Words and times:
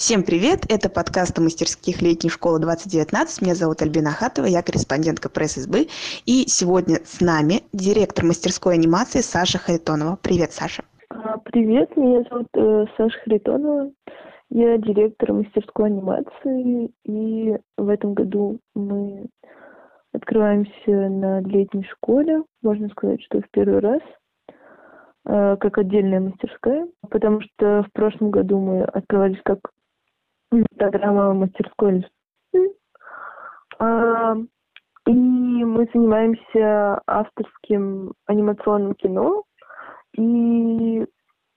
Всем 0.00 0.22
привет! 0.22 0.60
Это 0.70 0.88
подкаст 0.88 1.38
о 1.38 1.42
мастерских 1.42 2.00
летней 2.00 2.30
школы 2.30 2.58
2019. 2.58 3.42
Меня 3.42 3.54
зовут 3.54 3.82
Альбина 3.82 4.12
Хатова, 4.12 4.46
я 4.46 4.62
корреспондентка 4.62 5.28
пресс-СБ. 5.28 5.88
И 6.24 6.48
сегодня 6.48 7.00
с 7.04 7.20
нами 7.20 7.64
директор 7.74 8.24
мастерской 8.24 8.76
анимации 8.76 9.18
Саша 9.18 9.58
Харитонова. 9.58 10.16
Привет, 10.22 10.52
Саша. 10.52 10.84
А, 11.10 11.36
привет, 11.44 11.94
меня 11.98 12.22
зовут 12.30 12.46
э, 12.54 12.86
Саша 12.96 13.18
Харитонова. 13.24 13.90
Я 14.48 14.78
директор 14.78 15.34
мастерской 15.34 15.88
анимации, 15.88 16.90
и 17.04 17.58
в 17.76 17.88
этом 17.90 18.14
году 18.14 18.58
мы 18.74 19.26
открываемся 20.14 21.10
на 21.10 21.42
летней 21.42 21.84
школе. 21.84 22.42
Можно 22.62 22.88
сказать, 22.88 23.20
что 23.24 23.42
в 23.42 23.50
первый 23.50 23.80
раз 23.80 24.00
э, 25.26 25.56
как 25.60 25.76
отдельная 25.76 26.20
мастерская, 26.20 26.88
потому 27.10 27.42
что 27.42 27.82
в 27.82 27.92
прошлом 27.92 28.30
году 28.30 28.58
мы 28.60 28.84
открывались 28.84 29.42
как 29.44 29.58
программа 30.76 31.34
мастерской 31.34 32.04
а, 33.78 34.36
и 35.06 35.12
мы 35.12 35.88
занимаемся 35.92 37.00
авторским 37.06 38.12
анимационным 38.26 38.94
кино 38.94 39.44
и 40.16 41.06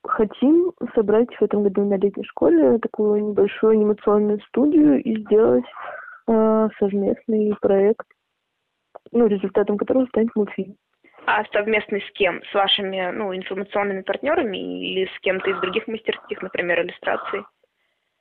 хотим 0.06 0.72
собрать 0.96 1.34
в 1.36 1.42
этом 1.42 1.64
году 1.64 1.84
на 1.86 1.96
летней 1.96 2.24
школе 2.24 2.78
такую 2.80 3.30
небольшую 3.30 3.74
анимационную 3.74 4.40
студию 4.48 5.02
и 5.04 5.22
сделать 5.22 5.66
э, 6.28 6.70
совместный 6.80 7.56
проект, 7.62 8.06
ну, 9.12 9.28
результатом 9.28 9.78
которого 9.78 10.06
станет 10.08 10.36
мультфильм. 10.36 10.76
А 11.26 11.44
совместный 11.52 12.02
с 12.02 12.12
кем? 12.14 12.42
С 12.52 12.54
вашими 12.54 13.12
ну, 13.12 13.36
информационными 13.36 14.02
партнерами 14.02 14.58
или 14.58 15.06
с 15.06 15.20
кем-то 15.22 15.50
из 15.50 15.60
других 15.62 15.88
мастерских, 15.88 16.42
например, 16.42 16.82
иллюстраций? 16.82 17.44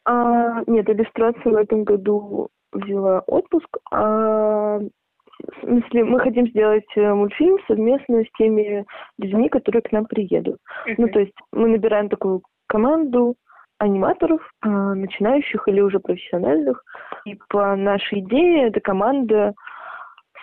А, 0.04 0.62
нет, 0.66 0.88
иллюстрация 0.88 1.52
в 1.52 1.56
этом 1.56 1.84
году 1.84 2.48
взяла 2.72 3.20
отпуск. 3.26 3.68
А, 3.90 4.78
в 4.78 5.60
смысле, 5.64 6.04
мы 6.04 6.20
хотим 6.20 6.46
сделать 6.48 6.86
э, 6.96 7.14
мультфильм 7.14 7.58
совместно 7.66 8.22
с 8.24 8.30
теми 8.38 8.84
людьми, 9.18 9.48
которые 9.48 9.82
к 9.82 9.90
нам 9.92 10.06
приедут. 10.06 10.58
Uh-huh. 10.86 10.94
Ну, 10.98 11.08
то 11.08 11.20
есть 11.20 11.34
мы 11.52 11.68
набираем 11.68 12.08
такую 12.08 12.42
команду 12.68 13.34
аниматоров, 13.78 14.40
а, 14.60 14.94
начинающих 14.94 15.66
или 15.66 15.80
уже 15.80 15.98
профессиональных. 15.98 16.84
И 17.24 17.36
по 17.48 17.74
нашей 17.74 18.20
идее 18.20 18.68
эта 18.68 18.80
команда 18.80 19.54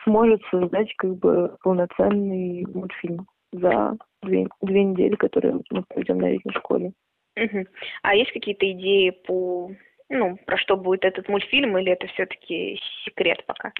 сможет 0.03 0.41
создать 0.51 0.93
как 0.97 1.15
бы 1.15 1.55
полноценный 1.63 2.65
мультфильм 2.73 3.27
за 3.53 3.97
две, 4.21 4.47
две 4.61 4.83
недели, 4.83 5.15
которые 5.15 5.61
мы 5.71 5.83
проведем 5.87 6.19
на 6.19 6.31
летней 6.31 6.51
школе. 6.53 6.91
Угу. 7.35 7.65
А 8.03 8.15
есть 8.15 8.31
какие-то 8.31 8.69
идеи 8.71 9.11
по, 9.11 9.71
ну, 10.09 10.37
про 10.45 10.57
что 10.57 10.77
будет 10.77 11.05
этот 11.05 11.29
мультфильм, 11.29 11.77
или 11.77 11.91
это 11.91 12.07
все-таки 12.07 12.79
секрет 13.05 13.43
пока? 13.45 13.71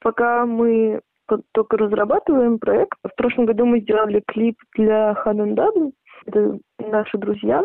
Пока 0.00 0.46
мы 0.46 1.00
только 1.52 1.76
разрабатываем 1.76 2.58
проект. 2.58 2.98
В 3.02 3.14
прошлом 3.16 3.46
году 3.46 3.66
мы 3.66 3.80
сделали 3.80 4.22
клип 4.26 4.56
для 4.76 5.14
Хадендаду. 5.14 5.92
Это 6.26 6.58
наши 6.78 7.18
друзья. 7.18 7.62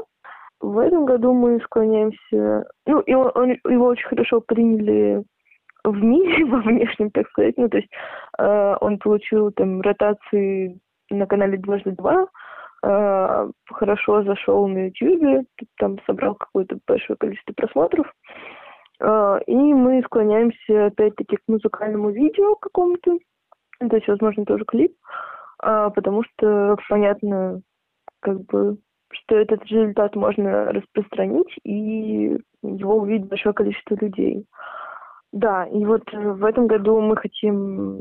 В 0.60 0.78
этом 0.80 1.06
году 1.06 1.34
мы 1.34 1.60
склоняемся... 1.62 2.66
Ну, 2.86 3.00
и 3.02 3.14
он, 3.14 3.32
он, 3.36 3.50
его 3.70 3.88
очень 3.88 4.08
хорошо 4.08 4.42
приняли 4.42 5.24
в 5.84 6.04
мире, 6.04 6.46
во 6.52 6.60
внешнем, 6.60 7.12
так 7.12 7.28
сказать. 7.30 7.56
Ну, 7.58 7.70
то 7.70 7.78
есть 7.78 7.90
э, 8.40 8.76
он 8.80 8.98
получил 9.00 9.52
там 9.52 9.82
ротации 9.82 10.80
на 11.10 11.26
канале 11.28 11.58
«Дважды 11.58 11.92
два», 11.92 12.28
э, 12.84 13.52
хорошо 13.72 14.24
зашел 14.24 14.68
на 14.68 14.88
YouTube, 14.88 15.48
там 15.78 15.98
собрал 16.06 16.36
какое-то 16.36 16.78
большое 16.86 17.18
количество 17.18 17.54
просмотров. 17.54 18.12
Э, 19.00 19.40
и 19.48 19.56
мы 19.56 20.02
склоняемся 20.04 20.88
опять-таки 20.88 21.38
к 21.38 21.42
музыкальному 21.48 22.12
видео 22.12 22.56
какому-то, 22.56 23.18
то 23.80 23.96
есть, 23.96 24.08
возможно, 24.08 24.46
тоже 24.46 24.66
клип, 24.66 24.94
э, 25.64 25.90
потому 25.96 26.24
что 26.24 26.78
понятно, 26.90 27.62
как 28.20 28.42
бы, 28.46 28.78
что 29.12 29.36
этот 29.36 29.64
результат 29.66 30.16
можно 30.16 30.72
распространить, 30.72 31.58
и 31.64 32.38
его 32.62 32.96
увидит 32.98 33.28
большое 33.28 33.54
количество 33.54 33.96
людей. 33.96 34.46
Да, 35.32 35.66
и 35.66 35.84
вот 35.84 36.04
в 36.14 36.46
этом 36.46 36.68
году 36.68 37.02
мы 37.02 37.18
хотим 37.18 37.98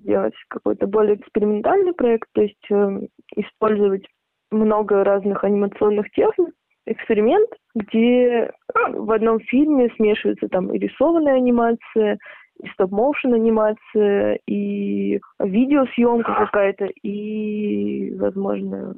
сделать 0.00 0.34
какой-то 0.48 0.88
более 0.88 1.14
экспериментальный 1.14 1.92
проект, 1.92 2.28
то 2.32 2.42
есть 2.42 2.68
использовать 3.36 4.04
много 4.50 5.04
разных 5.04 5.44
анимационных 5.44 6.10
техник, 6.10 6.54
эксперимент, 6.86 7.50
где 7.74 8.52
в 8.74 9.10
одном 9.10 9.40
фильме 9.40 9.90
смешивается 9.96 10.48
там 10.48 10.72
и 10.72 10.78
рисованная 10.78 11.34
анимация, 11.34 12.18
и 12.62 12.68
стоп-моушен 12.68 13.34
анимация, 13.34 14.38
и 14.46 15.20
видеосъемка 15.38 16.34
какая-то, 16.46 16.86
и, 17.02 18.14
возможно, 18.14 18.94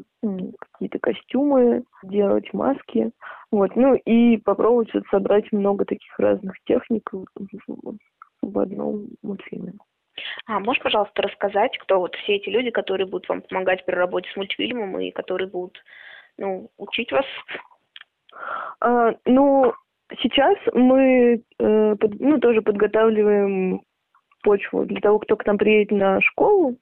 какие-то 0.73 0.99
костюмы, 1.01 1.83
делать 2.05 2.53
маски. 2.53 3.11
Вот, 3.51 3.75
ну 3.75 3.95
и 3.95 4.37
попробовать 4.37 4.91
собрать 5.11 5.51
много 5.53 5.85
таких 5.85 6.19
разных 6.19 6.55
техник 6.65 7.11
в 8.43 8.59
одном 8.59 9.09
мультфильме. 9.23 9.73
А 10.49 10.61
можешь, 10.61 10.83
пожалуйста, 10.83 11.21
рассказать, 11.21 11.77
кто 11.77 11.99
вот 12.01 12.17
все 12.17 12.37
эти 12.37 12.49
люди, 12.49 12.71
которые 12.71 13.07
будут 13.07 13.29
вам 13.29 13.43
помогать 13.43 13.85
при 13.85 13.95
работе 13.95 14.31
с 14.33 14.37
мультфильмом 14.37 14.99
и 14.99 15.11
которые 15.11 15.47
будут 15.47 15.79
ну, 16.39 16.71
учить 16.79 17.13
вас? 17.13 17.27
А, 18.81 19.15
ну, 19.27 19.75
сейчас 20.23 20.57
мы 20.73 21.43
э, 21.59 21.97
под, 21.97 22.19
ну, 22.19 22.41
тоже 22.41 22.63
подготавливаем 22.63 23.83
почву 24.43 24.87
для 24.87 25.03
того, 25.03 25.19
кто 25.19 25.37
к 25.37 25.45
нам 25.45 25.59
приедет 25.59 25.91
на 25.91 26.19
школу. 26.23 26.79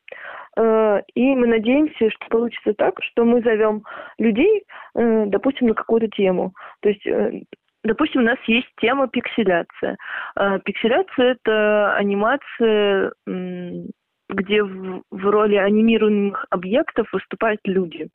Э, 0.57 1.01
и 1.15 1.35
мы 1.35 1.49
надеемся, 1.49 2.09
что 2.11 2.27
получится 2.29 2.73
так, 2.73 3.03
что 3.03 3.25
мы 3.25 3.43
зовем 3.43 3.83
людей, 4.19 4.63
э, 4.95 5.25
допустим, 5.27 5.67
на 5.67 5.75
какую-то 5.75 6.07
тему. 6.07 6.55
То 6.83 6.91
есть 6.91 7.05
э, 7.05 7.43
Допустим, 7.87 8.23
у 8.23 8.25
нас 8.25 8.39
есть 8.47 8.69
тема 8.81 9.09
пикселяция. 9.09 9.97
Э, 10.37 10.59
пикселяция– 10.65 11.37
это 11.45 11.95
анимация, 11.95 13.13
где 13.27 14.63
в, 14.63 15.03
роли 15.13 15.55
анимированных 15.55 16.45
объектов 16.51 17.07
выступают 17.13 17.61
люди. 17.65 18.09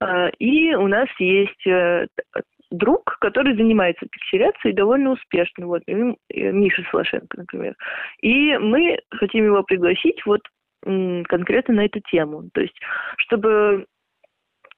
Э, 0.00 0.30
и 0.38 0.74
у 0.74 0.88
нас 0.88 1.08
есть 1.18 1.66
э, 1.66 2.06
друг, 2.70 3.18
который 3.20 3.54
занимается 3.54 4.06
пикселяцией 4.10 4.74
довольно 4.74 5.10
успешно, 5.10 5.66
вот, 5.66 5.82
Миша 5.86 6.82
Слашенко, 6.90 7.38
например. 7.38 7.74
И 8.22 8.56
мы 8.56 8.98
хотим 9.10 9.44
его 9.44 9.62
пригласить 9.62 10.24
вот 10.24 10.40
конкретно 10.82 11.74
на 11.74 11.84
эту 11.86 12.00
тему. 12.10 12.48
То 12.54 12.60
есть, 12.60 12.78
чтобы 13.18 13.86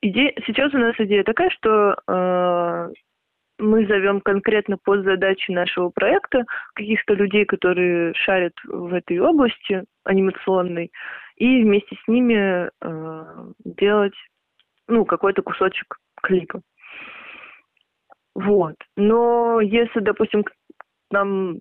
идея... 0.00 0.32
Сейчас 0.46 0.72
у 0.74 0.78
нас 0.78 0.94
идея 0.98 1.22
такая, 1.22 1.50
что 1.50 1.96
э, 2.08 2.88
мы 3.58 3.86
зовем 3.86 4.20
конкретно 4.20 4.78
под 4.78 5.04
задачи 5.04 5.50
нашего 5.50 5.90
проекта 5.90 6.44
каких-то 6.74 7.14
людей, 7.14 7.44
которые 7.44 8.14
шарят 8.14 8.54
в 8.64 8.94
этой 8.94 9.18
области 9.18 9.84
анимационной, 10.04 10.90
и 11.36 11.62
вместе 11.62 11.96
с 11.96 12.08
ними 12.08 12.68
э, 12.68 13.24
делать 13.64 14.14
ну, 14.86 15.04
какой-то 15.04 15.42
кусочек 15.42 15.98
клипа. 16.22 16.60
Вот. 18.34 18.76
Но 18.96 19.60
если, 19.60 20.00
допустим, 20.00 20.44
нам 21.10 21.58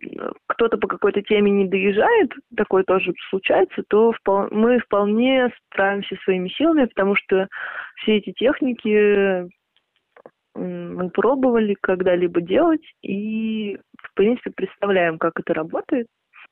кто-то 0.47 0.77
по 0.77 0.87
какой-то 0.87 1.21
теме 1.21 1.51
не 1.51 1.67
доезжает, 1.67 2.31
такое 2.55 2.83
тоже 2.83 3.13
случается, 3.29 3.83
то 3.87 4.11
впол- 4.11 4.49
мы 4.51 4.79
вполне 4.79 5.49
справимся 5.65 6.15
своими 6.23 6.49
силами, 6.49 6.85
потому 6.85 7.15
что 7.15 7.47
все 7.97 8.17
эти 8.17 8.31
техники 8.33 9.47
мы 10.57 11.09
пробовали 11.09 11.75
когда-либо 11.75 12.41
делать 12.41 12.83
и, 13.01 13.77
в 14.01 14.13
принципе, 14.13 14.51
представляем, 14.51 15.17
как 15.17 15.39
это 15.39 15.53
работает. 15.53 16.07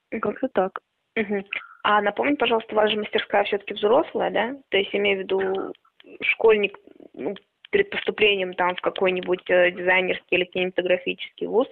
Как-то 0.10 0.48
так. 0.50 0.80
Угу. 1.18 1.44
А 1.84 2.02
напомни, 2.02 2.36
пожалуйста, 2.36 2.76
ваша 2.76 2.98
мастерская 2.98 3.44
все-таки 3.44 3.74
взрослая, 3.74 4.32
да? 4.32 4.56
То 4.70 4.78
есть, 4.78 4.94
имею 4.94 5.18
в 5.18 5.22
виду, 5.22 5.74
школьник 6.22 6.78
ну, 7.14 7.36
перед 7.72 7.90
поступлением 7.90 8.54
там 8.54 8.76
в 8.76 8.82
какой-нибудь 8.82 9.50
э, 9.50 9.72
дизайнерский 9.72 10.38
или 10.38 10.46
кинематографический 10.46 11.48
вуз 11.48 11.68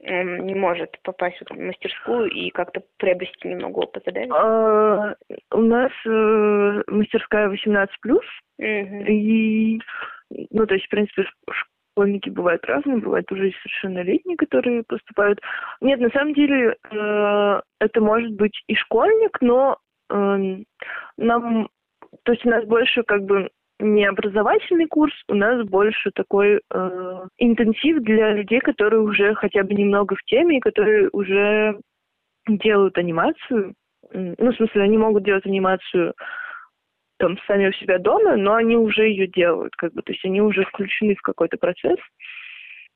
э, 0.00 0.22
не 0.22 0.54
может 0.54 0.98
попасть 1.02 1.38
в 1.40 1.54
мастерскую 1.58 2.30
и 2.30 2.50
как-то 2.50 2.82
приобрести 2.98 3.48
немного 3.48 3.80
опыта, 3.80 4.12
да? 4.12 4.22
А, 4.30 5.14
у 5.50 5.60
нас 5.60 5.92
э, 6.06 6.82
мастерская 6.86 7.48
18+, 7.48 7.88
угу. 8.08 8.22
и 8.58 9.80
ну, 10.50 10.66
то 10.66 10.74
есть, 10.74 10.86
в 10.86 10.90
принципе, 10.90 11.24
школьники 12.02 12.30
бывают 12.30 12.64
разные, 12.64 12.98
бывают 12.98 13.30
уже 13.30 13.52
совершеннолетние, 13.62 14.36
которые 14.36 14.82
поступают. 14.82 15.40
Нет, 15.80 16.00
на 16.00 16.10
самом 16.10 16.34
деле, 16.34 16.76
э, 16.90 17.60
это 17.80 18.00
может 18.00 18.32
быть 18.32 18.60
и 18.66 18.74
школьник, 18.74 19.38
но 19.40 19.78
э, 20.10 20.56
нам, 21.16 21.68
то 22.24 22.32
есть 22.32 22.44
у 22.44 22.50
нас 22.50 22.64
больше 22.64 23.02
как 23.04 23.22
бы 23.22 23.48
не 23.78 24.04
образовательный 24.04 24.86
курс, 24.86 25.12
у 25.28 25.34
нас 25.34 25.64
больше 25.66 26.10
такой 26.14 26.60
э, 26.70 27.26
интенсив 27.38 28.02
для 28.02 28.32
людей, 28.32 28.60
которые 28.60 29.02
уже 29.02 29.34
хотя 29.34 29.62
бы 29.62 29.74
немного 29.74 30.16
в 30.16 30.22
теме 30.24 30.58
и 30.58 30.60
которые 30.60 31.08
уже 31.12 31.78
делают 32.48 32.98
анимацию. 32.98 33.74
Ну, 34.12 34.52
в 34.52 34.56
смысле, 34.56 34.82
они 34.82 34.98
могут 34.98 35.24
делать 35.24 35.46
анимацию 35.46 36.12
там 37.22 37.38
сами 37.46 37.68
у 37.68 37.72
себя 37.74 38.00
дома, 38.00 38.34
но 38.36 38.54
они 38.54 38.76
уже 38.76 39.06
ее 39.06 39.28
делают, 39.28 39.76
как 39.76 39.92
бы, 39.94 40.02
то 40.02 40.10
есть 40.10 40.24
они 40.24 40.40
уже 40.40 40.64
включены 40.64 41.14
в 41.14 41.22
какой-то 41.22 41.56
процесс, 41.56 41.98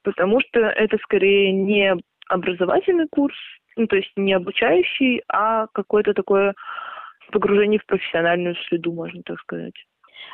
потому 0.02 0.40
что 0.40 0.58
это 0.62 0.98
скорее 0.98 1.52
не 1.52 1.94
образовательный 2.28 3.06
курс, 3.08 3.36
ну, 3.76 3.86
то 3.86 3.94
есть 3.94 4.10
не 4.16 4.32
обучающий, 4.32 5.22
а 5.28 5.68
какое-то 5.72 6.12
такое 6.12 6.54
погружение 7.30 7.78
в 7.78 7.86
профессиональную 7.86 8.56
среду, 8.56 8.92
можно 8.92 9.22
так 9.22 9.38
сказать. 9.38 9.74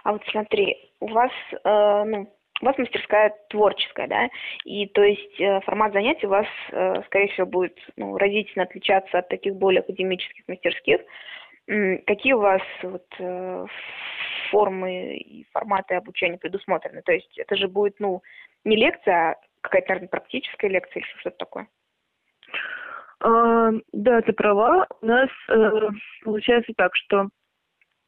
А 0.04 0.12
вот 0.12 0.22
смотри, 0.30 0.78
у 1.00 1.08
вас, 1.08 1.32
э, 1.52 2.04
ну, 2.06 2.32
у 2.62 2.64
вас 2.64 2.78
мастерская 2.78 3.34
творческая, 3.50 4.06
да, 4.06 4.28
и 4.64 4.86
то 4.86 5.02
есть 5.02 5.38
э, 5.38 5.60
формат 5.66 5.92
занятий 5.92 6.26
у 6.26 6.30
вас, 6.30 6.46
э, 6.70 7.02
скорее 7.08 7.28
всего, 7.28 7.46
будет 7.46 7.76
ну, 7.98 8.16
разительно 8.16 8.64
отличаться 8.64 9.18
от 9.18 9.28
таких 9.28 9.54
более 9.56 9.80
академических 9.80 10.48
мастерских. 10.48 11.02
Какие 11.66 12.32
у 12.32 12.40
вас 12.40 12.62
вот, 12.82 13.06
э, 13.18 13.66
формы 14.50 15.16
и 15.16 15.46
форматы 15.52 15.94
обучения 15.94 16.36
предусмотрены? 16.36 17.02
То 17.02 17.12
есть 17.12 17.38
это 17.38 17.56
же 17.56 17.68
будет, 17.68 18.00
ну, 18.00 18.22
не 18.64 18.76
лекция, 18.76 19.32
а 19.32 19.36
какая-то, 19.60 19.88
наверное, 19.90 20.08
практическая 20.08 20.68
лекция 20.68 21.00
или 21.00 21.20
что-то 21.20 21.36
такое? 21.36 21.68
А, 23.20 23.70
да, 23.92 24.20
ты 24.22 24.32
права. 24.32 24.86
У 25.00 25.06
нас 25.06 25.28
э, 25.48 25.88
получается 26.24 26.72
так, 26.76 26.94
что 26.96 27.28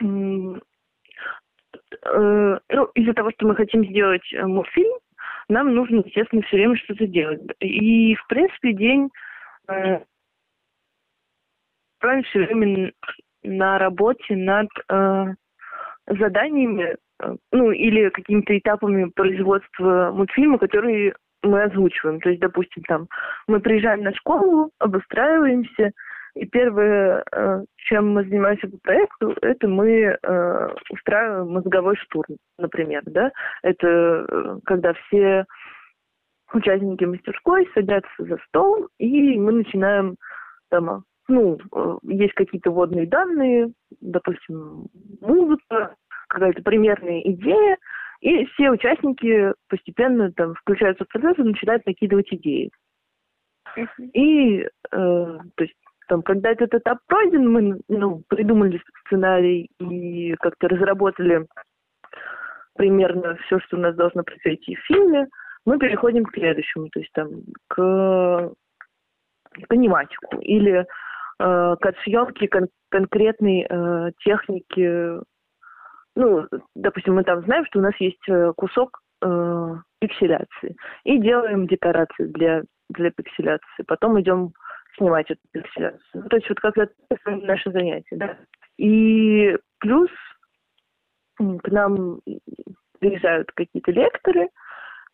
э, 0.00 0.04
ну, 0.04 0.60
из-за 2.94 3.14
того, 3.14 3.30
что 3.30 3.46
мы 3.46 3.54
хотим 3.54 3.84
сделать 3.86 4.32
э, 4.32 4.44
мультфильм, 4.44 4.98
нам 5.48 5.74
нужно, 5.74 6.02
естественно, 6.04 6.42
все 6.42 6.56
время 6.56 6.76
что-то 6.76 7.06
делать. 7.06 7.40
И, 7.60 8.16
в 8.16 8.26
принципе, 8.26 8.72
день 8.72 9.10
э, 9.68 10.00
все 12.00 12.38
время 12.40 12.92
на 13.44 13.79
работе 13.79 14.37
над 14.37 14.69
э, 14.88 15.25
заданиями, 16.06 16.96
э, 17.23 17.37
ну, 17.52 17.70
или 17.70 18.08
какими-то 18.08 18.56
этапами 18.56 19.11
производства 19.14 20.11
мультфильма, 20.12 20.58
которые 20.58 21.14
мы 21.43 21.62
озвучиваем. 21.62 22.20
То 22.20 22.31
есть, 22.31 22.41
допустим, 22.41 22.82
там 22.85 23.06
мы 23.46 23.61
приезжаем 23.61 24.02
на 24.02 24.14
школу, 24.14 24.70
обустраиваемся, 24.79 25.93
и 26.35 26.46
первое, 26.46 27.23
э, 27.31 27.64
чем 27.76 28.12
мы 28.12 28.25
занимаемся 28.25 28.69
по 28.69 28.79
проекту, 28.79 29.37
это 29.41 29.69
мы 29.69 30.19
э, 30.20 30.69
устраиваем 30.90 31.52
мозговой 31.52 31.97
штурм, 31.97 32.37
например, 32.58 33.02
да. 33.06 33.31
Это 33.62 33.87
э, 34.29 34.58
когда 34.64 34.94
все 34.94 35.44
участники 36.52 37.05
мастерской 37.05 37.69
садятся 37.75 38.11
за 38.19 38.37
стол, 38.49 38.88
и 38.99 39.38
мы 39.38 39.52
начинаем 39.52 40.17
там 40.70 41.05
ну, 41.29 41.59
э, 41.73 41.99
есть 42.03 42.35
какие-то 42.35 42.71
водные 42.71 43.06
данные, 43.06 43.73
допустим, 44.00 44.87
музыка, 45.21 45.94
какая-то 46.29 46.62
примерная 46.62 47.21
идея, 47.21 47.79
и 48.21 48.47
все 48.47 48.71
участники 48.71 49.53
постепенно 49.69 50.32
там 50.32 50.55
включаются 50.55 51.05
в 51.05 51.09
процесс 51.09 51.38
и 51.38 51.43
начинают 51.43 51.85
накидывать 51.87 52.32
идеи. 52.32 52.71
И, 54.12 54.61
э, 54.61 54.69
то 54.91 55.65
есть, 55.65 55.75
там, 56.09 56.23
когда 56.23 56.50
этот 56.50 56.75
этап 56.75 56.99
пройден, 57.06 57.50
мы 57.50 57.81
ну, 57.88 58.23
придумали 58.29 58.81
сценарий 59.06 59.71
и 59.79 60.35
как-то 60.35 60.69
разработали 60.69 61.47
примерно 62.76 63.37
все, 63.47 63.59
что 63.61 63.76
у 63.76 63.81
нас 63.81 63.94
должно 63.97 64.23
произойти 64.23 64.75
в 64.76 64.85
фильме, 64.87 65.29
мы 65.65 65.79
переходим 65.79 66.25
к 66.25 66.35
следующему, 66.35 66.88
то 66.91 67.00
есть 67.00 67.12
там 67.12 67.29
к, 67.69 68.53
к 69.62 69.73
аниматику 69.73 70.38
или 70.41 70.87
э, 71.38 71.76
к 71.81 71.86
отсъемке 71.86 72.48
кон- 72.48 72.69
конкретной 72.90 73.66
э, 73.69 74.12
техники. 74.25 75.20
Ну, 76.16 76.46
допустим, 76.75 77.14
мы 77.14 77.25
там 77.25 77.42
знаем, 77.42 77.64
что 77.66 77.81
у 77.81 77.82
нас 77.82 77.94
есть 77.98 78.28
э, 78.28 78.52
кусок 78.56 79.00
э, 79.22 79.75
пикселяции. 80.00 80.76
И 81.04 81.19
делаем 81.19 81.66
декорации 81.66 82.26
для, 82.26 82.62
для 82.90 83.10
пикселяции. 83.10 83.82
Потом 83.86 84.20
идем 84.20 84.52
снимать 84.96 85.31
эту 85.31 85.40
пикселяцию. 85.52 86.00
Ну, 86.14 86.28
то 86.28 86.36
есть 86.36 86.48
вот 86.48 86.60
как 86.60 86.78
это 86.78 86.92
наше 87.26 87.70
занятие, 87.72 88.16
да. 88.16 88.37
И 88.78 89.56
плюс 89.78 90.10
к 91.37 91.69
нам 91.69 92.20
приезжают 93.00 93.50
какие-то 93.52 93.90
лекторы 93.90 94.48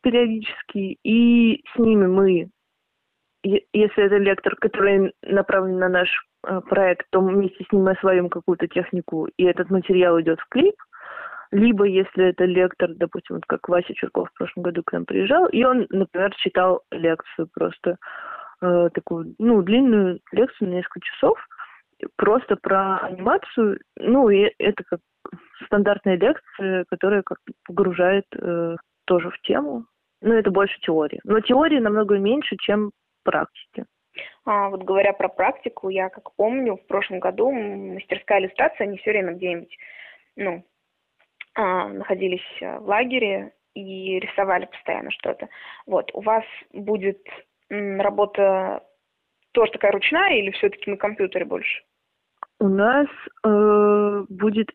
периодически, 0.02 0.98
и 1.02 1.62
с 1.74 1.78
ними 1.78 2.06
мы 2.06 2.50
если 3.42 4.04
это 4.04 4.16
лектор, 4.16 4.54
который 4.56 5.12
направлен 5.22 5.78
на 5.78 5.88
наш 5.88 6.08
э, 6.46 6.60
проект, 6.68 7.06
то 7.10 7.20
вместе 7.20 7.64
с 7.64 7.72
ним 7.72 7.84
мы 7.84 7.92
освоим 7.92 8.28
какую-то 8.28 8.66
технику, 8.68 9.28
и 9.36 9.44
этот 9.44 9.70
материал 9.70 10.20
идет 10.20 10.40
в 10.40 10.48
клип. 10.48 10.74
Либо, 11.52 11.84
если 11.84 12.28
это 12.28 12.44
лектор, 12.44 12.90
допустим, 12.94 13.36
вот 13.36 13.46
как 13.46 13.68
Вася 13.68 13.92
Чурков 13.94 14.28
в 14.28 14.38
прошлом 14.38 14.62
году 14.62 14.82
к 14.84 14.92
нам 14.92 15.04
приезжал, 15.04 15.46
и 15.46 15.64
он, 15.64 15.86
например, 15.90 16.32
читал 16.36 16.82
лекцию 16.92 17.48
просто, 17.52 17.96
э, 18.62 18.88
такую, 18.94 19.34
ну, 19.38 19.62
длинную 19.62 20.20
лекцию 20.32 20.68
на 20.68 20.74
несколько 20.74 21.00
часов, 21.00 21.38
просто 22.16 22.56
про 22.56 22.98
анимацию. 22.98 23.80
Ну, 23.96 24.28
и 24.30 24.52
это 24.58 24.84
как 24.84 25.00
стандартная 25.66 26.16
лекция, 26.16 26.84
которая 26.88 27.22
как 27.22 27.38
погружает 27.66 28.26
э, 28.36 28.76
тоже 29.06 29.30
в 29.30 29.40
тему. 29.42 29.86
Ну, 30.22 30.34
это 30.34 30.50
больше 30.50 30.78
теория. 30.80 31.20
Но 31.24 31.40
теории 31.40 31.78
намного 31.78 32.18
меньше, 32.18 32.56
чем 32.60 32.92
практике. 33.22 33.86
А, 34.44 34.68
вот 34.68 34.82
говоря 34.82 35.12
про 35.12 35.28
практику, 35.28 35.88
я 35.88 36.08
как 36.08 36.34
помню, 36.34 36.76
в 36.76 36.86
прошлом 36.86 37.20
году 37.20 37.50
мастерская 37.50 38.40
иллюстрация, 38.40 38.86
они 38.86 38.98
все 38.98 39.10
время 39.10 39.32
где-нибудь, 39.32 39.76
ну, 40.36 40.64
а, 41.54 41.88
находились 41.88 42.46
в 42.60 42.86
лагере 42.86 43.52
и 43.74 44.18
рисовали 44.18 44.66
постоянно 44.66 45.10
что-то. 45.10 45.48
Вот, 45.86 46.10
у 46.14 46.20
вас 46.20 46.44
будет 46.72 47.22
работа 47.70 48.82
тоже 49.52 49.72
такая 49.72 49.92
ручная 49.92 50.36
или 50.36 50.50
все-таки 50.50 50.90
на 50.90 50.96
компьютере 50.96 51.44
больше? 51.44 51.82
У 52.58 52.68
нас 52.68 53.06
э, 53.44 54.24
будет, 54.28 54.68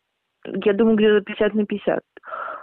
я 0.45 0.73
думаю, 0.73 0.97
где-то 0.97 1.21
50 1.21 1.53
на 1.53 1.65
50. 1.65 2.03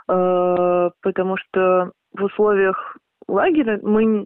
Э, 0.09 0.91
потому 1.01 1.37
что 1.37 1.93
в 2.13 2.25
условиях 2.25 2.97
лагеря 3.29 3.79
мы 3.83 4.25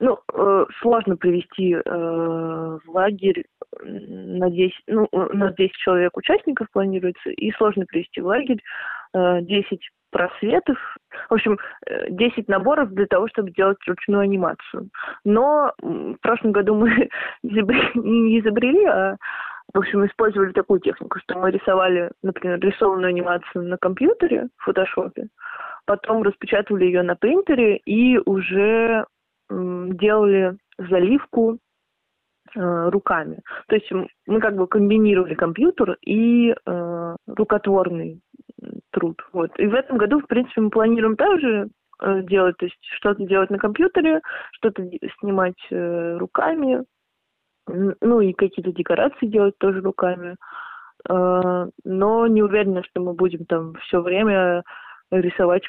ну, 0.00 0.18
э, 0.32 0.66
сложно 0.80 1.16
привести 1.16 1.74
э, 1.74 1.80
в 1.84 2.90
лагерь 2.90 3.44
на 3.82 4.50
10, 4.50 4.74
ну, 4.86 5.08
у 5.10 5.36
нас 5.36 5.54
10 5.54 5.72
человек 5.72 6.16
участников 6.16 6.68
планируется, 6.72 7.30
и 7.30 7.50
сложно 7.52 7.84
привести 7.86 8.20
в 8.20 8.26
лагерь 8.26 8.62
э, 9.14 9.40
10 9.42 9.80
просветов, 10.10 10.78
в 11.28 11.34
общем, 11.34 11.58
10 12.10 12.38
э, 12.38 12.42
наборов 12.46 12.90
для 12.90 13.06
того, 13.06 13.28
чтобы 13.28 13.50
сделать 13.50 13.78
ручную 13.86 14.22
анимацию. 14.22 14.88
Но 15.24 15.72
в 15.82 16.16
прошлом 16.22 16.52
году 16.52 16.74
мы 16.74 17.08
не 17.42 18.40
изобрели, 18.40 18.84
а 18.86 19.16
в 19.74 19.78
общем, 19.78 20.06
использовали 20.06 20.52
такую 20.52 20.80
технику, 20.80 21.18
что 21.18 21.38
мы 21.38 21.50
рисовали, 21.50 22.10
например, 22.22 22.58
рисованную 22.58 23.10
анимацию 23.10 23.68
на 23.68 23.76
компьютере 23.76 24.48
в 24.56 24.64
фотошопе, 24.64 25.28
потом 25.84 26.22
распечатывали 26.22 26.86
ее 26.86 27.02
на 27.02 27.16
принтере 27.16 27.76
и 27.76 28.18
уже 28.24 29.04
делали 29.50 30.56
заливку 30.78 31.58
э, 32.54 32.88
руками. 32.90 33.40
То 33.68 33.76
есть 33.76 33.90
мы 34.26 34.40
как 34.40 34.56
бы 34.56 34.66
комбинировали 34.66 35.34
компьютер 35.34 35.96
и 36.02 36.54
э, 36.54 37.16
рукотворный 37.26 38.20
труд. 38.90 39.20
Вот. 39.32 39.50
И 39.58 39.66
в 39.66 39.74
этом 39.74 39.98
году, 39.98 40.20
в 40.20 40.26
принципе, 40.26 40.60
мы 40.60 40.70
планируем 40.70 41.16
также 41.16 41.68
э, 42.02 42.22
делать, 42.22 42.56
то 42.58 42.66
есть 42.66 42.78
что-то 42.96 43.24
делать 43.24 43.50
на 43.50 43.58
компьютере, 43.58 44.20
что-то 44.52 44.88
снимать 45.20 45.58
э, 45.70 46.16
руками, 46.18 46.84
ну 47.66 48.20
и 48.20 48.32
какие-то 48.32 48.72
декорации 48.72 49.26
делать 49.26 49.56
тоже 49.58 49.80
руками. 49.80 50.36
Э, 51.08 51.66
но 51.84 52.26
не 52.26 52.42
уверена, 52.42 52.82
что 52.84 53.00
мы 53.00 53.14
будем 53.14 53.44
там 53.46 53.74
все 53.86 54.00
время 54.00 54.62
рисовать, 55.10 55.62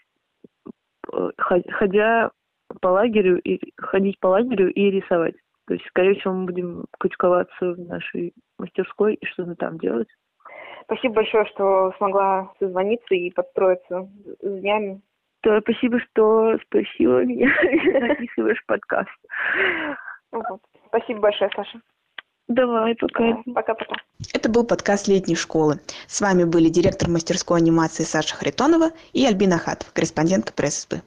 э, 1.14 1.30
ходя 1.38 2.32
по 2.82 2.88
лагерю 2.88 3.40
и 3.42 3.60
ходить 3.78 4.20
по 4.20 4.28
лагерю 4.28 4.72
и 4.72 4.92
рисовать. 4.92 5.36
То 5.68 5.74
есть, 5.74 5.86
скорее 5.88 6.16
всего, 6.16 6.34
мы 6.34 6.46
будем 6.46 6.86
кучковаться 7.00 7.74
в 7.74 7.80
нашей 7.80 8.34
мастерской 8.58 9.16
и 9.16 9.26
что-то 9.26 9.56
там 9.56 9.78
делать. 9.78 10.08
Спасибо 10.86 11.16
большое, 11.16 11.46
что 11.46 11.94
смогла 11.98 12.52
созвониться 12.60 13.14
и 13.14 13.30
подстроиться 13.30 14.10
с 14.42 14.60
днями. 14.60 15.02
Да, 15.44 15.62
спасибо, 15.62 16.00
что 16.00 16.58
спросила 16.66 17.24
меня, 17.24 17.50
записываешь 18.10 18.66
подкаст. 18.66 19.10
Вот. 20.32 20.60
Спасибо 20.88 21.20
большое, 21.20 21.50
Саша. 21.56 21.80
Давай, 22.48 22.96
пока. 22.96 23.44
Пока-пока. 23.54 23.96
Это 24.34 24.50
был 24.50 24.66
подкаст 24.66 25.08
летней 25.08 25.36
школы. 25.36 25.80
С 26.08 26.20
вами 26.20 26.46
были 26.46 26.70
директор 26.70 27.08
мастерской 27.08 27.60
анимации 27.60 28.04
Саша 28.04 28.36
Харитонова 28.36 28.90
и 29.14 29.24
Альбина 29.24 29.60
Хатова, 29.60 29.92
корреспондентка 29.94 30.52
пресс-СБ. 30.54 30.98